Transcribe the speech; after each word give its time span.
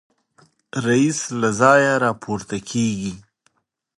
رییس 0.85 1.19
له 1.41 1.49
ځایه 1.61 1.93
راپورته 2.03 2.57
کېږي. 2.69 3.13